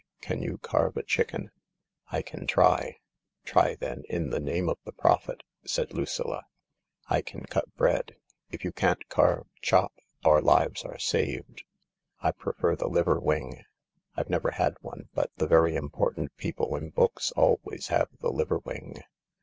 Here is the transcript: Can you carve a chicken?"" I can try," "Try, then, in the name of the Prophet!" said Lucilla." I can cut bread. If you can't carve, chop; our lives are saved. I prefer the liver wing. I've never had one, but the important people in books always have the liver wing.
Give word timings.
Can 0.19 0.41
you 0.41 0.57
carve 0.57 0.97
a 0.97 1.03
chicken?"" 1.03 1.51
I 2.11 2.23
can 2.23 2.47
try," 2.47 2.97
"Try, 3.45 3.75
then, 3.75 4.01
in 4.09 4.31
the 4.31 4.39
name 4.39 4.67
of 4.67 4.79
the 4.83 4.91
Prophet!" 4.91 5.43
said 5.63 5.93
Lucilla." 5.93 6.47
I 7.07 7.21
can 7.21 7.43
cut 7.43 7.71
bread. 7.75 8.15
If 8.49 8.63
you 8.63 8.71
can't 8.71 9.07
carve, 9.09 9.45
chop; 9.61 9.93
our 10.25 10.41
lives 10.41 10.81
are 10.85 10.97
saved. 10.97 11.65
I 12.19 12.31
prefer 12.31 12.75
the 12.75 12.87
liver 12.89 13.19
wing. 13.19 13.63
I've 14.17 14.27
never 14.27 14.49
had 14.49 14.75
one, 14.81 15.09
but 15.13 15.29
the 15.37 15.45
important 15.75 16.35
people 16.35 16.75
in 16.75 16.89
books 16.89 17.31
always 17.33 17.89
have 17.89 18.07
the 18.21 18.31
liver 18.31 18.57
wing. 18.57 19.03